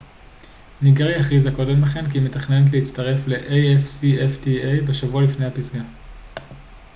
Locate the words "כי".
2.09-2.17